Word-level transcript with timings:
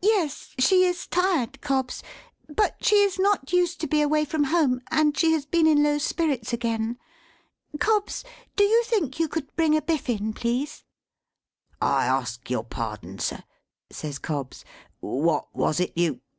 "Yes, 0.00 0.54
she 0.58 0.84
is 0.86 1.06
tired, 1.06 1.60
Cobbs; 1.60 2.02
but 2.48 2.82
she 2.82 3.02
is 3.02 3.18
not 3.18 3.52
used 3.52 3.82
to 3.82 3.86
be 3.86 4.00
away 4.00 4.24
from 4.24 4.44
home, 4.44 4.80
and 4.90 5.14
she 5.14 5.32
has 5.32 5.44
been 5.44 5.66
in 5.66 5.82
low 5.82 5.98
spirits 5.98 6.54
again. 6.54 6.96
Cobbs, 7.78 8.24
do 8.56 8.64
you 8.64 8.82
think 8.84 9.18
you 9.20 9.28
could 9.28 9.54
bring 9.56 9.76
a 9.76 9.82
biffin, 9.82 10.32
please?" 10.32 10.84
"I 11.82 12.06
ask 12.06 12.48
your 12.48 12.64
pardon, 12.64 13.18
sir," 13.18 13.42
says 13.90 14.18
Cobbs. 14.18 14.64
"What 15.00 15.54
was 15.54 15.80
it 15.80 15.92
you 15.94 16.22